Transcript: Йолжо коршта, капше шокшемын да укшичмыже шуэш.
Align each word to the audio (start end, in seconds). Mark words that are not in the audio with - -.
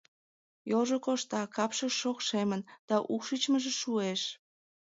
Йолжо 0.69 0.97
коршта, 1.05 1.41
капше 1.55 1.87
шокшемын 1.99 2.61
да 2.89 2.95
укшичмыже 3.13 3.71
шуэш. 3.81 4.21